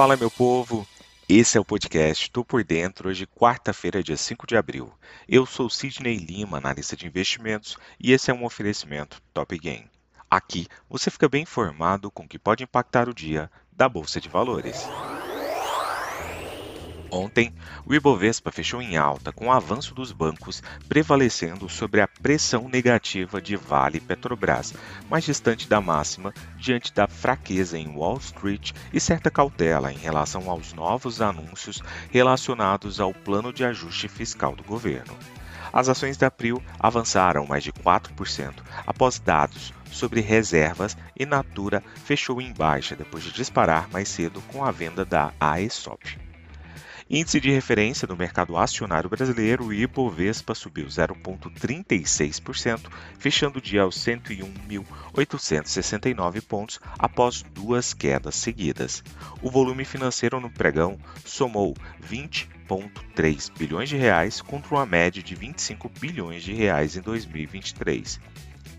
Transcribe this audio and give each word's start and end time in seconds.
Fala, 0.00 0.16
meu 0.16 0.30
povo! 0.30 0.88
Esse 1.28 1.58
é 1.58 1.60
o 1.60 1.64
podcast 1.64 2.30
Tô 2.30 2.42
Por 2.42 2.64
Dentro, 2.64 3.10
hoje, 3.10 3.26
quarta-feira, 3.26 4.02
dia 4.02 4.16
5 4.16 4.46
de 4.46 4.56
abril. 4.56 4.90
Eu 5.28 5.44
sou 5.44 5.68
Sidney 5.68 6.16
Lima, 6.16 6.56
analista 6.56 6.96
de 6.96 7.06
investimentos, 7.06 7.76
e 8.00 8.10
esse 8.10 8.30
é 8.30 8.34
um 8.34 8.46
oferecimento 8.46 9.20
Top 9.34 9.58
Game. 9.58 9.90
Aqui 10.30 10.66
você 10.88 11.10
fica 11.10 11.28
bem 11.28 11.42
informado 11.42 12.10
com 12.10 12.22
o 12.22 12.26
que 12.26 12.38
pode 12.38 12.64
impactar 12.64 13.10
o 13.10 13.14
dia 13.14 13.50
da 13.70 13.90
Bolsa 13.90 14.18
de 14.22 14.30
Valores. 14.30 14.88
Ontem, 17.12 17.52
o 17.84 17.92
Ibovespa 17.92 18.52
fechou 18.52 18.80
em 18.80 18.96
alta 18.96 19.32
com 19.32 19.48
o 19.48 19.52
avanço 19.52 19.94
dos 19.94 20.12
bancos 20.12 20.62
prevalecendo 20.88 21.68
sobre 21.68 22.00
a 22.00 22.06
pressão 22.06 22.68
negativa 22.68 23.42
de 23.42 23.56
Vale 23.56 23.98
e 23.98 24.00
Petrobras, 24.00 24.74
mais 25.08 25.24
distante 25.24 25.68
da 25.68 25.80
máxima 25.80 26.32
diante 26.56 26.94
da 26.94 27.08
fraqueza 27.08 27.76
em 27.76 27.88
Wall 27.88 28.18
Street 28.18 28.72
e 28.92 29.00
certa 29.00 29.30
cautela 29.30 29.92
em 29.92 29.98
relação 29.98 30.48
aos 30.48 30.72
novos 30.72 31.20
anúncios 31.20 31.82
relacionados 32.10 33.00
ao 33.00 33.12
plano 33.12 33.52
de 33.52 33.64
ajuste 33.64 34.06
fiscal 34.06 34.54
do 34.54 34.62
governo. 34.62 35.16
As 35.72 35.88
ações 35.88 36.16
da 36.16 36.30
Prio 36.30 36.62
avançaram 36.78 37.46
mais 37.46 37.64
de 37.64 37.72
4% 37.72 38.54
após 38.86 39.18
dados 39.18 39.72
sobre 39.90 40.20
reservas 40.20 40.96
e 41.16 41.26
Natura 41.26 41.82
fechou 42.04 42.40
em 42.40 42.52
baixa 42.52 42.94
depois 42.94 43.24
de 43.24 43.32
disparar 43.32 43.88
mais 43.90 44.08
cedo 44.08 44.40
com 44.48 44.64
a 44.64 44.70
venda 44.70 45.04
da 45.04 45.32
AESOP. 45.40 46.29
Índice 47.12 47.40
de 47.40 47.50
referência 47.50 48.06
do 48.06 48.16
mercado 48.16 48.56
acionário 48.56 49.10
brasileiro, 49.10 49.64
o 49.64 49.72
Ibovespa 49.72 50.54
subiu 50.54 50.86
0,36%, 50.86 52.88
fechando 53.18 53.58
o 53.58 53.60
dia 53.60 53.82
aos 53.82 53.96
101.869 53.96 56.40
pontos 56.40 56.78
após 56.96 57.42
duas 57.52 57.92
quedas 57.92 58.36
seguidas. 58.36 59.02
O 59.42 59.50
volume 59.50 59.84
financeiro 59.84 60.38
no 60.38 60.48
pregão 60.48 61.00
somou 61.24 61.74
20,3 62.00 63.50
bilhões 63.58 63.88
de 63.88 63.96
reais 63.96 64.40
contra 64.40 64.76
uma 64.76 64.86
média 64.86 65.20
de 65.20 65.34
25 65.34 65.88
bilhões 65.88 66.44
de 66.44 66.52
reais 66.52 66.94
em 66.94 67.00
2023. 67.00 68.20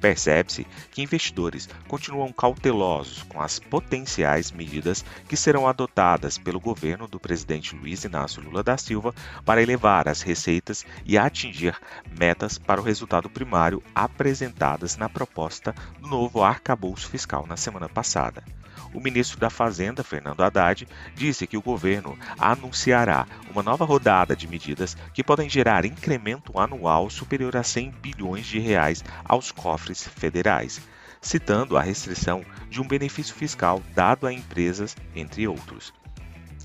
Percebe-se 0.02 0.66
que 0.90 1.04
investidores 1.04 1.70
continuam 1.88 2.34
cautelosos 2.34 3.22
com 3.22 3.40
as 3.40 3.60
potenciais 3.60 4.52
medidas 4.52 5.06
que 5.30 5.38
serão 5.38 5.68
adotadas 5.68 6.40
pelo 6.40 6.60
governo 6.60 7.08
do 7.08 7.20
presidente 7.20 7.76
Luiz 7.76 8.04
Inácio 8.04 8.42
Lula 8.42 8.64
da 8.64 8.78
Silva 8.78 9.14
para 9.46 9.62
elevar 9.62 10.10
as 10.10 10.24
receitas 10.24 10.84
e 11.06 11.20
atingir 11.20 11.80
metas 12.20 12.58
para 12.58 12.82
o 12.82 12.84
resultado 12.84 13.30
primário 13.30 13.84
apresentadas 13.94 14.98
na 14.98 15.08
proposta 15.08 15.76
do 16.00 16.08
novo 16.08 16.42
arcabouço 16.42 17.08
fiscal 17.08 17.46
na 17.46 17.56
semana 17.56 17.88
passada 17.88 18.44
o 18.94 19.00
ministro 19.00 19.40
da 19.40 19.50
Fazenda, 19.50 20.04
Fernando 20.04 20.42
Haddad, 20.42 20.88
disse 21.16 21.48
que 21.48 21.58
o 21.58 21.62
governo 21.62 22.18
anunciará 22.38 23.28
uma 23.52 23.64
nova 23.64 23.86
rodada 23.86 24.36
de 24.36 24.48
medidas 24.48 24.96
que 25.14 25.24
podem 25.24 25.50
gerar 25.50 25.86
incremento 25.86 26.60
anual 26.60 27.10
superior 27.10 27.56
a 27.56 27.64
100 27.64 27.92
bilhões 28.02 28.46
de 28.46 28.60
reais 28.60 29.04
aos 29.24 29.52
cofres 29.52 30.08
federais, 30.08 30.82
citando 31.22 31.78
a 31.78 31.82
restrição 31.82 32.44
de 32.70 32.82
um 32.82 32.88
benefício 32.88 33.36
fiscal 33.36 33.82
dado 33.94 34.26
a 34.26 34.34
empresas, 34.34 34.96
entre 35.16 35.48
outros. 35.48 35.94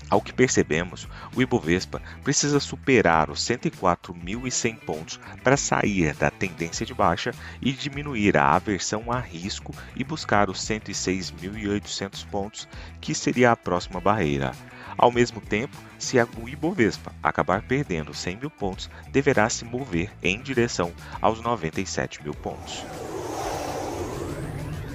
Ao 0.09 0.21
que 0.21 0.31
percebemos, 0.31 1.05
o 1.35 1.41
Ibovespa 1.41 2.01
precisa 2.23 2.61
superar 2.61 3.29
os 3.29 3.41
104.100 3.41 4.77
pontos 4.77 5.19
para 5.43 5.57
sair 5.57 6.13
da 6.13 6.31
tendência 6.31 6.85
de 6.85 6.93
baixa 6.93 7.31
e 7.61 7.73
diminuir 7.73 8.37
a 8.37 8.55
aversão 8.55 9.11
a 9.11 9.19
risco 9.19 9.75
e 9.97 10.05
buscar 10.05 10.49
os 10.49 10.59
106.800 10.59 12.25
pontos, 12.27 12.67
que 13.01 13.13
seria 13.13 13.51
a 13.51 13.55
próxima 13.57 13.99
barreira. 13.99 14.53
Ao 14.97 15.11
mesmo 15.11 15.41
tempo, 15.41 15.75
se 15.99 16.17
o 16.41 16.47
Ibovespa 16.47 17.13
acabar 17.21 17.61
perdendo 17.63 18.13
100 18.13 18.37
mil 18.37 18.49
pontos, 18.49 18.89
deverá 19.11 19.49
se 19.49 19.65
mover 19.65 20.09
em 20.23 20.41
direção 20.41 20.93
aos 21.21 21.41
97 21.41 22.23
mil 22.23 22.33
pontos. 22.33 22.85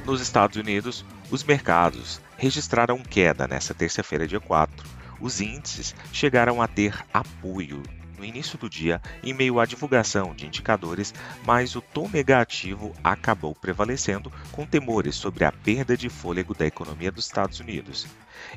Nos 0.06 0.22
Estados 0.22 0.56
Unidos, 0.56 1.04
os 1.30 1.44
mercados 1.44 2.20
registraram 2.38 2.98
queda 2.98 3.46
nesta 3.46 3.74
terça-feira, 3.74 4.26
dia 4.26 4.40
4 4.40 5.01
os 5.22 5.40
índices 5.40 5.94
chegaram 6.12 6.60
a 6.60 6.66
ter 6.66 7.02
apoio 7.14 7.82
no 8.18 8.26
início 8.26 8.56
do 8.56 8.70
dia 8.70 9.02
em 9.22 9.34
meio 9.34 9.58
à 9.58 9.66
divulgação 9.66 10.32
de 10.32 10.46
indicadores, 10.46 11.12
mas 11.44 11.74
o 11.74 11.80
tom 11.80 12.08
negativo 12.08 12.92
acabou 13.02 13.52
prevalecendo 13.52 14.32
com 14.52 14.64
temores 14.64 15.16
sobre 15.16 15.44
a 15.44 15.50
perda 15.50 15.96
de 15.96 16.08
fôlego 16.08 16.54
da 16.54 16.64
economia 16.64 17.10
dos 17.10 17.24
Estados 17.24 17.58
Unidos. 17.58 18.06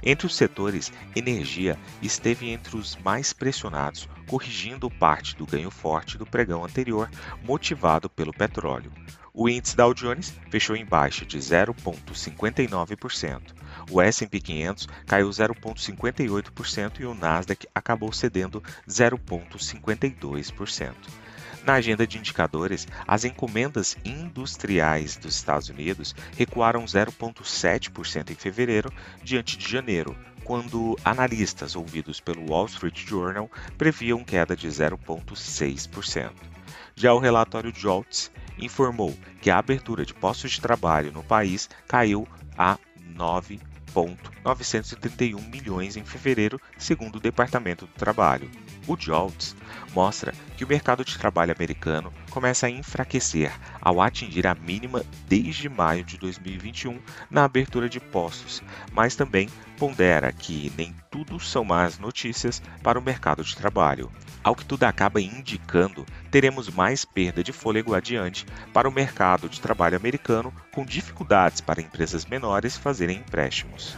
Entre 0.04 0.28
os 0.28 0.36
setores, 0.36 0.92
energia 1.16 1.80
esteve 2.00 2.50
entre 2.50 2.78
os 2.78 2.96
mais 2.98 3.34
pressionados, 3.34 4.08
corrigindo 4.28 4.90
parte 4.90 5.36
do 5.36 5.48
ganho 5.48 5.72
forte 5.72 6.18
do 6.18 6.26
pregão 6.26 6.64
anterior, 6.64 7.10
motivado 7.44 8.08
pelo 8.08 8.34
petróleo. 8.34 8.92
O 9.38 9.50
índice 9.50 9.76
Dow 9.76 9.94
Jones 9.94 10.34
fechou 10.50 10.78
em 10.78 10.86
baixa 10.86 11.26
de 11.26 11.38
0,59%. 11.38 13.42
O 13.92 14.02
S&P 14.02 14.40
500 14.40 14.88
caiu 15.06 15.30
0,58% 15.30 17.02
e 17.02 17.06
o 17.06 17.14
Nasdaq 17.14 17.68
acabou 17.76 18.14
cedendo 18.14 18.64
0,52%. 18.88 20.94
Na 21.66 21.74
agenda 21.74 22.08
de 22.08 22.18
indicadores, 22.18 22.88
as 23.06 23.26
encomendas 23.26 23.98
industriais 24.06 25.18
dos 25.18 25.36
Estados 25.36 25.68
Unidos 25.68 26.16
recuaram 26.38 26.86
0,7% 26.86 28.30
em 28.30 28.36
fevereiro 28.36 28.90
diante 29.22 29.58
de 29.58 29.70
janeiro, 29.70 30.16
quando 30.46 30.98
analistas 31.04 31.76
ouvidos 31.76 32.22
pelo 32.22 32.52
Wall 32.52 32.68
Street 32.68 33.06
Journal 33.06 33.52
previam 33.78 34.24
queda 34.24 34.56
de 34.56 34.70
0,6%. 34.70 36.32
Já 36.96 37.14
o 37.14 37.20
relatório 37.20 37.74
JOLTS 37.76 38.32
informou 38.58 39.14
que 39.42 39.50
a 39.50 39.58
abertura 39.58 40.06
de 40.06 40.14
postos 40.14 40.52
de 40.52 40.62
trabalho 40.62 41.12
no 41.12 41.24
país 41.24 41.70
caiu 41.88 42.26
a 42.58 42.78
9,931 43.16 45.42
milhões 45.42 45.98
em 45.98 46.04
fevereiro, 46.04 46.60
segundo 46.78 47.18
o 47.18 47.22
Departamento 47.22 47.86
do 47.86 47.94
Trabalho. 47.94 48.50
O 48.88 48.96
JOLTS 48.96 49.56
mostra 49.94 50.34
que 50.56 50.64
o 50.64 50.68
mercado 50.68 51.04
de 51.04 51.18
trabalho 51.18 51.52
americano 51.52 52.14
começa 52.36 52.68
a 52.68 52.70
enfraquecer 52.70 53.50
ao 53.80 54.02
atingir 54.02 54.46
a 54.46 54.54
mínima 54.54 55.02
desde 55.26 55.70
maio 55.70 56.04
de 56.04 56.18
2021 56.18 57.00
na 57.32 57.46
abertura 57.46 57.88
de 57.88 57.98
postos, 57.98 58.62
mas 58.92 59.16
também 59.16 59.48
pondera 59.78 60.34
que 60.34 60.70
nem 60.78 60.94
tudo 61.10 61.40
são 61.40 61.64
más 61.64 61.98
notícias 61.98 62.62
para 62.84 63.00
o 63.00 63.02
mercado 63.02 63.42
de 63.42 63.56
trabalho. 63.56 64.12
Ao 64.44 64.54
que 64.54 64.66
tudo 64.66 64.84
acaba 64.84 65.22
indicando, 65.22 66.06
teremos 66.30 66.70
mais 66.70 67.06
perda 67.06 67.42
de 67.42 67.54
fôlego 67.54 67.96
adiante 67.96 68.46
para 68.74 68.90
o 68.90 68.92
mercado 68.92 69.48
de 69.48 69.62
trabalho 69.62 69.96
americano, 69.96 70.54
com 70.74 70.84
dificuldades 70.84 71.62
para 71.62 71.82
empresas 71.82 72.26
menores 72.26 72.76
fazerem 72.76 73.20
empréstimos. 73.20 73.96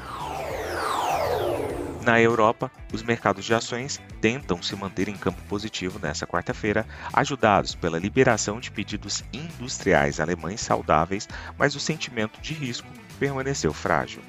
Na 2.07 2.21
Europa, 2.21 2.71
os 2.93 3.03
mercados 3.03 3.43
de 3.43 3.53
ações 3.53 3.99
tentam 4.21 4.63
se 4.63 4.73
manter 4.77 5.09
em 5.09 5.17
campo 5.17 5.41
positivo 5.49 5.99
nesta 5.99 6.25
quarta-feira, 6.25 6.87
ajudados 7.11 7.75
pela 7.75 7.99
liberação 7.99 8.61
de 8.61 8.71
pedidos 8.71 9.25
industriais 9.33 10.21
alemães 10.21 10.61
saudáveis, 10.61 11.27
mas 11.57 11.75
o 11.75 11.81
sentimento 11.81 12.39
de 12.39 12.53
risco 12.53 12.87
permaneceu 13.19 13.73
frágil. 13.73 14.21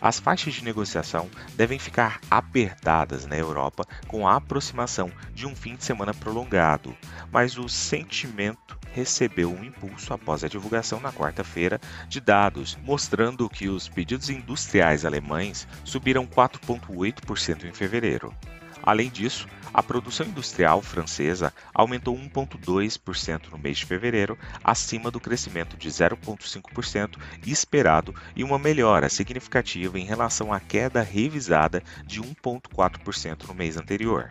As 0.00 0.18
faixas 0.18 0.54
de 0.54 0.64
negociação 0.64 1.28
devem 1.54 1.78
ficar 1.78 2.20
apertadas 2.30 3.26
na 3.26 3.36
Europa 3.36 3.86
com 4.08 4.26
a 4.26 4.36
aproximação 4.36 5.12
de 5.34 5.46
um 5.46 5.54
fim 5.54 5.76
de 5.76 5.84
semana 5.84 6.14
prolongado, 6.14 6.96
mas 7.30 7.58
o 7.58 7.68
sentimento 7.68 8.78
recebeu 8.96 9.52
um 9.52 9.62
impulso 9.62 10.14
após 10.14 10.42
a 10.42 10.48
divulgação 10.48 10.98
na 10.98 11.12
quarta-feira 11.12 11.78
de 12.08 12.18
dados 12.18 12.78
mostrando 12.82 13.46
que 13.46 13.68
os 13.68 13.90
pedidos 13.90 14.30
industriais 14.30 15.04
alemães 15.04 15.68
subiram 15.84 16.26
4,8% 16.26 17.64
em 17.64 17.72
fevereiro. 17.74 18.34
Além 18.82 19.10
disso, 19.10 19.46
a 19.74 19.82
produção 19.82 20.26
industrial 20.26 20.80
francesa 20.80 21.52
aumentou 21.74 22.16
1,2% 22.16 23.50
no 23.50 23.58
mês 23.58 23.76
de 23.76 23.84
fevereiro, 23.84 24.38
acima 24.64 25.10
do 25.10 25.20
crescimento 25.20 25.76
de 25.76 25.90
0,5% 25.90 27.18
esperado 27.46 28.14
e 28.34 28.42
uma 28.42 28.58
melhora 28.58 29.10
significativa 29.10 29.98
em 29.98 30.04
relação 30.06 30.54
à 30.54 30.58
queda 30.58 31.02
revisada 31.02 31.82
de 32.06 32.22
1,4% 32.22 33.46
no 33.46 33.54
mês 33.54 33.76
anterior. 33.76 34.30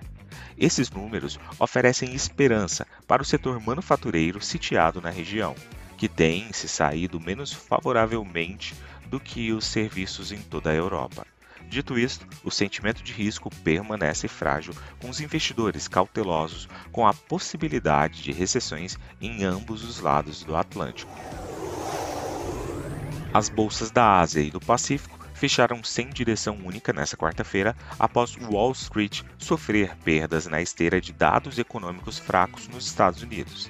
Esses 0.57 0.89
números 0.89 1.39
oferecem 1.59 2.13
esperança 2.13 2.87
para 3.07 3.21
o 3.21 3.25
setor 3.25 3.59
manufatureiro 3.59 4.41
sitiado 4.41 5.01
na 5.01 5.09
região, 5.09 5.55
que 5.97 6.07
tem 6.07 6.51
se 6.53 6.67
saído 6.67 7.19
menos 7.19 7.51
favoravelmente 7.51 8.75
do 9.07 9.19
que 9.19 9.51
os 9.51 9.65
serviços 9.65 10.31
em 10.31 10.39
toda 10.39 10.69
a 10.69 10.75
Europa. 10.75 11.25
Dito 11.67 11.97
isto, 11.97 12.27
o 12.43 12.51
sentimento 12.51 13.03
de 13.03 13.11
risco 13.11 13.49
permanece 13.63 14.27
frágil, 14.27 14.73
com 15.01 15.09
os 15.09 15.19
investidores 15.19 15.87
cautelosos 15.87 16.69
com 16.91 17.07
a 17.07 17.13
possibilidade 17.13 18.21
de 18.21 18.31
recessões 18.31 18.97
em 19.19 19.43
ambos 19.43 19.83
os 19.83 19.99
lados 19.99 20.43
do 20.43 20.55
Atlântico. 20.55 21.11
As 23.33 23.49
bolsas 23.49 23.91
da 23.91 24.19
Ásia 24.19 24.41
e 24.41 24.49
do 24.49 24.61
Pacífico 24.61 25.14
fecharam 25.35 25.83
sem 25.83 26.09
direção 26.09 26.57
única 26.63 26.91
nesta 26.91 27.15
quarta-feira 27.15 27.75
após 27.99 28.35
Wall 28.35 28.71
Street 28.71 29.21
sofrer 29.37 29.95
perdas 29.97 30.47
na 30.47 30.61
esteira 30.61 30.99
de 30.99 31.13
dados 31.13 31.59
econômicos 31.59 32.17
fracos 32.17 32.67
nos 32.67 32.87
Estados 32.87 33.21
Unidos. 33.21 33.69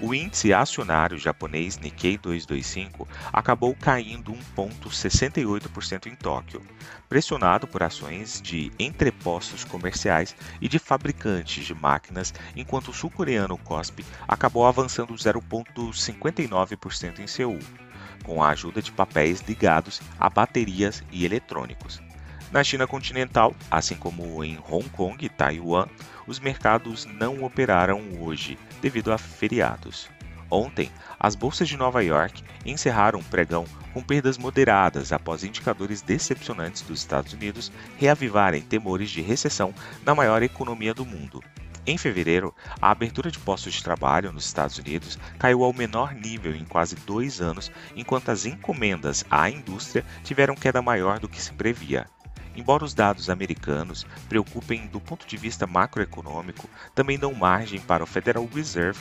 O 0.00 0.12
índice 0.12 0.52
acionário 0.52 1.16
japonês 1.16 1.78
Nikkei 1.78 2.18
225 2.18 3.06
acabou 3.32 3.76
caindo 3.76 4.32
1,68% 4.56 6.06
em 6.06 6.16
Tóquio, 6.16 6.60
pressionado 7.08 7.68
por 7.68 7.82
ações 7.82 8.42
de 8.42 8.72
entrepostos 8.78 9.62
comerciais 9.62 10.34
e 10.60 10.68
de 10.68 10.80
fabricantes 10.80 11.64
de 11.64 11.74
máquinas, 11.74 12.34
enquanto 12.56 12.88
o 12.88 12.92
sul-coreano 12.92 13.56
KOSPI 13.56 14.04
acabou 14.26 14.66
avançando 14.66 15.14
0,59% 15.14 17.20
em 17.20 17.28
Seul, 17.28 17.60
com 18.24 18.42
a 18.42 18.48
ajuda 18.48 18.82
de 18.82 18.90
papéis 18.90 19.40
ligados 19.46 20.00
a 20.18 20.28
baterias 20.28 21.04
e 21.12 21.24
eletrônicos. 21.24 22.02
Na 22.50 22.64
China 22.64 22.86
continental, 22.86 23.54
assim 23.70 23.94
como 23.94 24.42
em 24.42 24.58
Hong 24.68 24.88
Kong 24.88 25.24
e 25.24 25.28
Taiwan, 25.28 25.86
os 26.26 26.40
mercados 26.40 27.04
não 27.04 27.44
operaram 27.44 28.00
hoje 28.20 28.58
devido 28.80 29.12
a 29.12 29.18
feriados. 29.18 30.08
Ontem, 30.50 30.90
as 31.18 31.34
bolsas 31.34 31.68
de 31.68 31.76
Nova 31.76 32.02
York 32.02 32.42
encerraram 32.64 33.18
o 33.18 33.24
pregão 33.24 33.64
com 33.92 34.02
perdas 34.02 34.38
moderadas 34.38 35.12
após 35.12 35.42
indicadores 35.42 36.00
decepcionantes 36.02 36.82
dos 36.82 37.00
Estados 37.00 37.32
Unidos 37.32 37.72
reavivarem 37.96 38.62
temores 38.62 39.10
de 39.10 39.20
recessão 39.20 39.74
na 40.04 40.14
maior 40.14 40.42
economia 40.42 40.94
do 40.94 41.04
mundo. 41.04 41.42
Em 41.86 41.98
fevereiro, 41.98 42.54
a 42.80 42.90
abertura 42.90 43.30
de 43.30 43.38
postos 43.38 43.74
de 43.74 43.82
trabalho 43.82 44.32
nos 44.32 44.46
Estados 44.46 44.78
Unidos 44.78 45.18
caiu 45.38 45.62
ao 45.62 45.72
menor 45.72 46.14
nível 46.14 46.56
em 46.56 46.64
quase 46.64 46.96
dois 46.96 47.42
anos, 47.42 47.70
enquanto 47.94 48.30
as 48.30 48.46
encomendas 48.46 49.22
à 49.30 49.50
indústria 49.50 50.02
tiveram 50.22 50.54
queda 50.54 50.80
maior 50.80 51.18
do 51.18 51.28
que 51.28 51.42
se 51.42 51.52
previa. 51.52 52.06
Embora 52.56 52.84
os 52.84 52.94
dados 52.94 53.28
americanos 53.28 54.06
preocupem 54.30 54.86
do 54.86 54.98
ponto 54.98 55.26
de 55.26 55.36
vista 55.36 55.66
macroeconômico, 55.66 56.70
também 56.94 57.18
dão 57.18 57.34
margem 57.34 57.80
para 57.80 58.02
o 58.02 58.06
Federal 58.06 58.46
Reserve, 58.46 59.00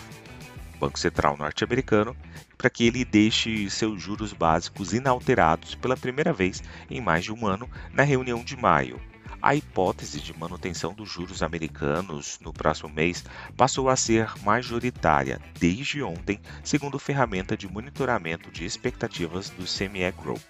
Banco 0.78 1.00
Central 1.00 1.38
norte-americano, 1.38 2.18
para 2.58 2.70
que 2.70 2.86
ele 2.86 3.06
deixe 3.06 3.70
seus 3.70 4.02
juros 4.02 4.34
básicos 4.34 4.94
inalterados 4.94 5.74
pela 5.76 5.96
primeira 5.96 6.34
vez 6.34 6.62
em 6.90 7.00
mais 7.00 7.24
de 7.24 7.32
um 7.32 7.48
ano 7.48 7.70
na 7.94 8.04
reunião 8.04 8.44
de 8.44 8.58
maio. 8.58 9.00
A 9.46 9.56
hipótese 9.56 10.22
de 10.22 10.34
manutenção 10.40 10.94
dos 10.94 11.12
juros 11.12 11.44
americanos 11.44 12.40
no 12.40 12.54
próximo 12.54 12.88
mês 12.88 13.26
passou 13.58 13.90
a 13.90 13.96
ser 13.98 14.32
majoritária 14.42 15.38
desde 15.60 16.02
ontem, 16.02 16.40
segundo 16.64 16.98
ferramenta 16.98 17.58
de 17.58 17.68
monitoramento 17.68 18.50
de 18.50 18.64
expectativas 18.64 19.50
do 19.50 19.66
CME 19.66 20.10
Group. 20.14 20.50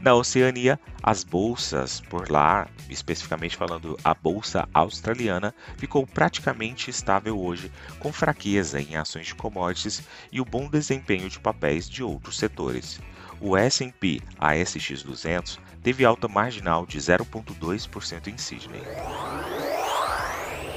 Na 0.00 0.12
Oceania, 0.14 0.76
as 1.00 1.22
bolsas 1.22 2.00
por 2.00 2.28
lá, 2.28 2.66
especificamente 2.90 3.56
falando 3.56 3.96
a 4.02 4.12
bolsa 4.12 4.68
australiana, 4.74 5.54
ficou 5.76 6.04
praticamente 6.04 6.90
estável 6.90 7.38
hoje, 7.38 7.70
com 8.00 8.12
fraqueza 8.12 8.80
em 8.80 8.96
ações 8.96 9.28
de 9.28 9.36
commodities 9.36 10.02
e 10.32 10.40
o 10.40 10.44
bom 10.44 10.68
desempenho 10.68 11.28
de 11.28 11.38
papéis 11.38 11.88
de 11.88 12.02
outros 12.02 12.38
setores. 12.38 13.00
O 13.40 13.56
S&P 13.56 14.20
ASX 14.36 15.04
200 15.04 15.60
teve 15.86 16.04
alta 16.04 16.26
marginal 16.26 16.84
de 16.84 16.98
0,2% 16.98 18.26
em 18.26 18.36
Sydney. 18.36 18.82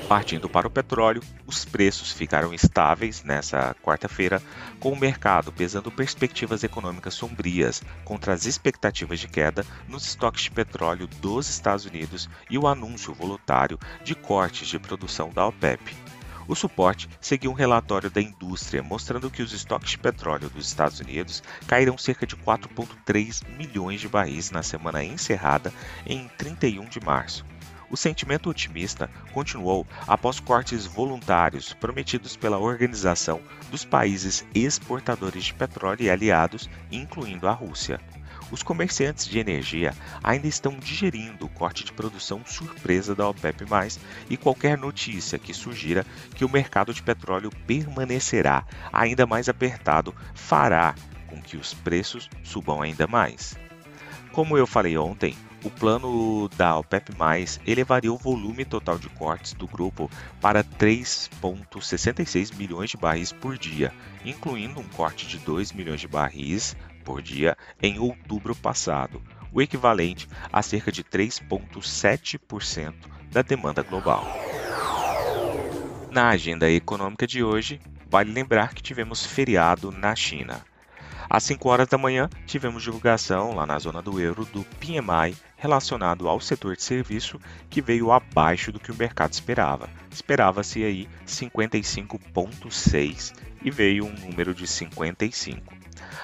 Partindo 0.07 0.47
para 0.47 0.67
o 0.67 0.69
petróleo, 0.69 1.23
os 1.47 1.65
preços 1.65 2.11
ficaram 2.11 2.53
estáveis 2.53 3.23
nessa 3.23 3.75
quarta-feira, 3.81 4.39
com 4.79 4.91
o 4.91 4.95
mercado 4.95 5.51
pesando 5.51 5.89
perspectivas 5.89 6.63
econômicas 6.63 7.15
sombrias 7.15 7.81
contra 8.05 8.33
as 8.33 8.45
expectativas 8.45 9.19
de 9.19 9.27
queda 9.27 9.65
nos 9.87 10.05
estoques 10.05 10.43
de 10.43 10.51
petróleo 10.51 11.07
dos 11.19 11.49
Estados 11.49 11.85
Unidos 11.85 12.29
e 12.47 12.59
o 12.59 12.67
anúncio 12.67 13.11
voluntário 13.11 13.79
de 14.03 14.13
cortes 14.13 14.67
de 14.67 14.77
produção 14.77 15.31
da 15.31 15.47
OPEP. 15.47 16.08
O 16.49 16.55
suporte 16.55 17.07
seguiu 17.21 17.51
um 17.51 17.53
relatório 17.53 18.09
da 18.09 18.19
indústria 18.19 18.81
mostrando 18.81 19.29
que 19.29 19.43
os 19.43 19.53
estoques 19.53 19.91
de 19.91 19.99
petróleo 19.99 20.49
dos 20.49 20.65
Estados 20.65 20.99
Unidos 20.99 21.43
caíram 21.67 21.95
cerca 21.95 22.25
de 22.25 22.35
4,3 22.35 23.47
milhões 23.55 24.01
de 24.01 24.07
barris 24.07 24.49
na 24.49 24.63
semana 24.63 25.03
encerrada 25.03 25.71
em 26.07 26.27
31 26.39 26.85
de 26.85 26.99
março 26.99 27.45
o 27.89 27.97
sentimento 27.97 28.49
otimista 28.49 29.09
continuou 29.33 29.85
após 30.07 30.39
cortes 30.39 30.85
voluntários 30.85 31.73
prometidos 31.73 32.35
pela 32.35 32.57
Organização 32.57 33.41
dos 33.71 33.83
Países 33.83 34.45
Exportadores 34.53 35.45
de 35.45 35.53
Petróleo 35.53 36.03
e 36.03 36.09
Aliados, 36.09 36.69
incluindo 36.91 37.47
a 37.47 37.51
Rússia. 37.51 37.99
Os 38.51 38.63
comerciantes 38.63 39.25
de 39.25 39.37
energia 39.37 39.93
ainda 40.23 40.47
estão 40.47 40.77
digerindo 40.77 41.45
o 41.45 41.49
corte 41.49 41.83
de 41.83 41.93
produção 41.93 42.41
surpresa 42.45 43.13
da 43.13 43.29
OPEP+, 43.29 43.65
e 44.29 44.37
qualquer 44.37 44.77
notícia 44.77 45.37
que 45.37 45.53
sugira 45.53 46.05
que 46.35 46.43
o 46.43 46.49
mercado 46.49 46.93
de 46.93 47.03
petróleo 47.03 47.51
permanecerá 47.67 48.65
ainda 48.91 49.25
mais 49.25 49.47
apertado 49.47 50.15
fará 50.33 50.95
com 51.27 51.41
que 51.41 51.57
os 51.57 51.73
preços 51.73 52.29
subam 52.43 52.81
ainda 52.81 53.05
mais. 53.05 53.55
Como 54.31 54.57
eu 54.57 54.65
falei 54.65 54.97
ontem, 54.97 55.35
o 55.63 55.69
plano 55.69 56.47
da 56.55 56.77
OPEP+, 56.77 57.11
elevaria 57.67 58.13
o 58.13 58.17
volume 58.17 58.63
total 58.63 58.97
de 58.97 59.09
cortes 59.09 59.53
do 59.53 59.67
grupo 59.67 60.09
para 60.39 60.63
3,66 60.63 62.55
milhões 62.55 62.89
de 62.89 62.97
barris 62.97 63.31
por 63.31 63.57
dia, 63.57 63.93
incluindo 64.23 64.79
um 64.79 64.87
corte 64.87 65.27
de 65.27 65.37
2 65.39 65.73
milhões 65.73 65.99
de 65.99 66.07
barris 66.07 66.75
por 67.09 67.21
dia 67.23 67.57
em 67.81 67.97
outubro 67.97 68.53
passado, 68.53 69.19
o 69.51 69.59
equivalente 69.59 70.29
a 70.53 70.61
cerca 70.61 70.91
de 70.91 71.03
3,7% 71.03 72.93
da 73.31 73.41
demanda 73.41 73.81
global. 73.81 74.23
Na 76.11 76.29
agenda 76.29 76.69
econômica 76.69 77.25
de 77.25 77.43
hoje, 77.43 77.81
vale 78.07 78.31
lembrar 78.31 78.75
que 78.75 78.83
tivemos 78.83 79.25
feriado 79.25 79.91
na 79.91 80.15
China. 80.15 80.63
Às 81.27 81.45
5 81.45 81.67
horas 81.67 81.87
da 81.87 81.97
manhã, 81.97 82.29
tivemos 82.45 82.83
divulgação 82.83 83.55
lá 83.55 83.65
na 83.65 83.79
zona 83.79 84.03
do 84.03 84.19
euro 84.19 84.45
do 84.45 84.63
PMI 84.63 85.35
relacionado 85.57 86.27
ao 86.27 86.39
setor 86.39 86.75
de 86.75 86.83
serviço, 86.83 87.41
que 87.71 87.81
veio 87.81 88.11
abaixo 88.11 88.71
do 88.71 88.79
que 88.79 88.91
o 88.91 88.95
mercado 88.95 89.33
esperava. 89.33 89.89
Esperava-se 90.11 90.83
aí 90.83 91.09
55.6 91.25 93.33
e 93.63 93.71
veio 93.71 94.05
um 94.05 94.13
número 94.13 94.53
de 94.53 94.67
55. 94.67 95.78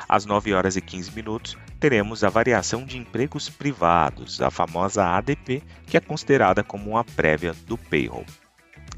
Às 0.07 0.25
9 0.25 0.53
horas 0.53 0.75
e 0.75 0.81
15 0.81 1.11
minutos, 1.11 1.57
teremos 1.79 2.23
a 2.23 2.29
variação 2.29 2.85
de 2.85 2.97
empregos 2.97 3.49
privados, 3.49 4.41
a 4.41 4.49
famosa 4.49 5.05
ADP, 5.05 5.63
que 5.87 5.97
é 5.97 5.99
considerada 5.99 6.63
como 6.63 6.91
uma 6.91 7.03
prévia 7.03 7.53
do 7.65 7.77
payroll. 7.77 8.25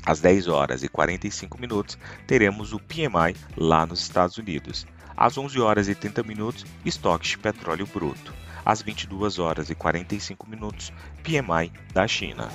Às 0.05 0.21
10 0.21 0.47
horas 0.47 0.83
e 0.83 0.87
45 0.87 1.59
minutos, 1.59 1.97
teremos 2.25 2.71
o 2.71 2.79
PMI 2.79 3.35
lá 3.57 3.85
nos 3.85 4.01
Estados 4.01 4.37
Unidos. 4.37 4.87
Às 5.15 5.37
11 5.37 5.59
horas 5.59 5.89
e 5.89 5.95
30 5.95 6.23
minutos, 6.23 6.65
estoques 6.85 7.31
de 7.31 7.37
petróleo 7.37 7.85
bruto. 7.85 8.33
Às 8.65 8.81
22 8.81 9.39
horas 9.39 9.69
e 9.69 9.75
45 9.75 10.49
minutos, 10.49 10.93
PMI 11.23 11.71
da 11.93 12.07
China. 12.07 12.49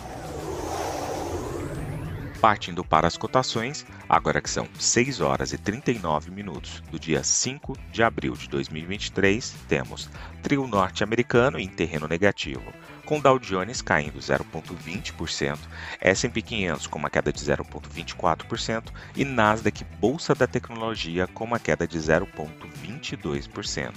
Partindo 2.42 2.82
para 2.82 3.06
as 3.06 3.16
cotações, 3.16 3.86
agora 4.08 4.42
que 4.42 4.50
são 4.50 4.66
6 4.76 5.20
horas 5.20 5.52
e 5.52 5.58
39 5.58 6.32
minutos 6.32 6.82
do 6.90 6.98
dia 6.98 7.22
5 7.22 7.78
de 7.92 8.02
abril 8.02 8.32
de 8.32 8.48
2023, 8.48 9.54
temos 9.68 10.10
trio 10.42 10.66
norte-americano 10.66 11.56
em 11.56 11.68
terreno 11.68 12.08
negativo, 12.08 12.72
com 13.06 13.20
Dow 13.20 13.38
Jones 13.38 13.80
caindo 13.80 14.18
0,20%, 14.18 15.56
S&P 16.00 16.42
500 16.42 16.88
com 16.88 16.98
uma 16.98 17.08
queda 17.08 17.32
de 17.32 17.38
0,24% 17.38 18.86
e 19.14 19.24
Nasdaq 19.24 19.84
Bolsa 20.00 20.34
da 20.34 20.48
Tecnologia 20.48 21.28
com 21.28 21.44
uma 21.44 21.60
queda 21.60 21.86
de 21.86 21.96
0,22%. 21.96 23.92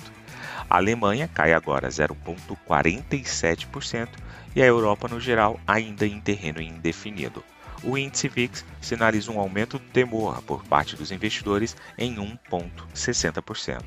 A 0.70 0.78
Alemanha 0.78 1.28
cai 1.28 1.52
agora 1.52 1.90
0,47% 1.90 4.10
e 4.56 4.62
a 4.62 4.66
Europa 4.68 5.08
no 5.08 5.20
geral 5.20 5.60
ainda 5.66 6.06
em 6.06 6.22
terreno 6.22 6.62
indefinido 6.62 7.44
o 7.86 7.98
índice 7.98 8.28
VIX 8.28 8.66
sinaliza 8.82 9.32
um 9.32 9.40
aumento 9.40 9.78
do 9.78 9.86
temor 9.86 10.42
por 10.42 10.64
parte 10.64 10.96
dos 10.96 11.12
investidores 11.12 11.76
em 11.98 12.16
1,60%. 12.16 13.84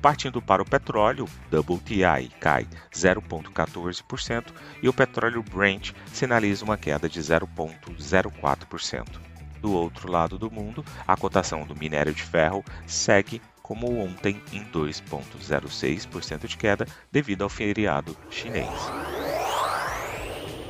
Partindo 0.00 0.40
para 0.40 0.62
o 0.62 0.68
petróleo, 0.68 1.28
WTI 1.52 2.30
cai 2.40 2.66
0,14% 2.92 4.46
e 4.82 4.88
o 4.88 4.92
petróleo 4.92 5.42
Brent 5.42 5.92
sinaliza 6.12 6.64
uma 6.64 6.76
queda 6.76 7.08
de 7.08 7.20
0,04%. 7.20 9.20
Do 9.60 9.72
outro 9.72 10.10
lado 10.10 10.38
do 10.38 10.50
mundo, 10.50 10.84
a 11.06 11.16
cotação 11.16 11.64
do 11.64 11.76
minério 11.76 12.12
de 12.12 12.22
ferro 12.22 12.64
segue 12.84 13.40
como 13.62 13.96
ontem 13.96 14.42
em 14.52 14.64
2,06% 14.64 16.48
de 16.48 16.56
queda 16.56 16.84
devido 17.12 17.42
ao 17.42 17.48
feriado 17.48 18.16
chinês. 18.28 19.21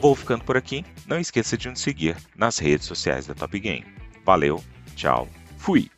Vou 0.02 0.16
ficando 0.16 0.42
por 0.42 0.56
aqui. 0.56 0.84
Não 1.06 1.20
esqueça 1.20 1.56
de 1.56 1.68
nos 1.68 1.80
seguir 1.80 2.16
nas 2.34 2.58
redes 2.58 2.88
sociais 2.88 3.24
da 3.24 3.36
Top 3.36 3.56
Game. 3.56 3.86
Valeu, 4.24 4.60
tchau, 4.96 5.28
fui! 5.56 5.88